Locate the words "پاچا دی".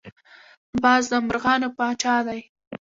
1.77-2.41